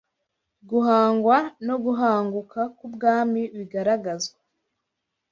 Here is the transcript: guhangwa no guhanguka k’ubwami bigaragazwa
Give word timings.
guhangwa 0.69 1.37
no 1.67 1.75
guhanguka 1.83 2.61
k’ubwami 2.77 3.41
bigaragazwa 3.57 4.37